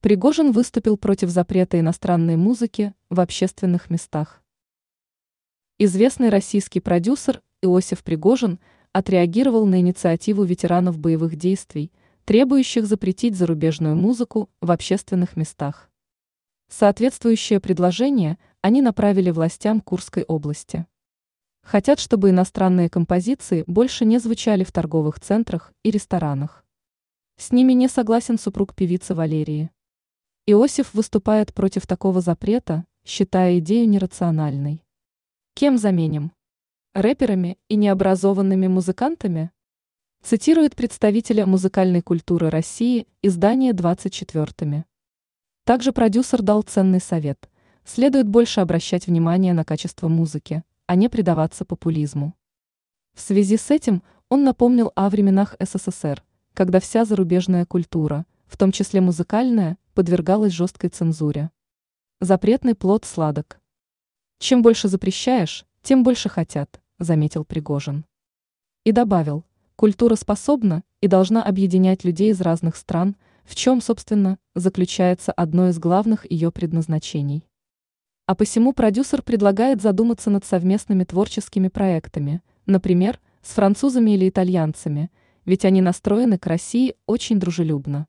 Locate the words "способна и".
70.14-71.08